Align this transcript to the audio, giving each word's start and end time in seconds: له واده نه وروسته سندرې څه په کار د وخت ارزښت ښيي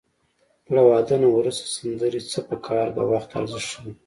له 0.73 0.81
واده 0.89 1.15
نه 1.23 1.27
وروسته 1.35 1.65
سندرې 1.75 2.21
څه 2.31 2.39
په 2.47 2.55
کار 2.67 2.87
د 2.97 2.99
وخت 3.11 3.29
ارزښت 3.39 3.67
ښيي 3.71 3.91